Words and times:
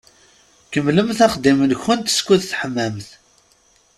Kemmlemt 0.71 1.19
axeddim-nkent 1.25 2.13
skud 2.17 2.41
teḥmamt. 2.43 3.09